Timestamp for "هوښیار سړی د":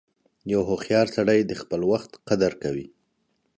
0.69-1.51